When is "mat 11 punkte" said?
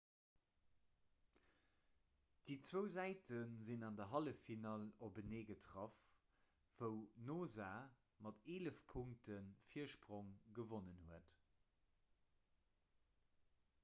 8.29-9.39